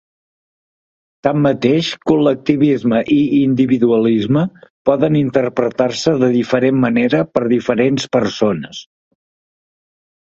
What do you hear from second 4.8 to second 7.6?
poden interpretar-se de diferent manera per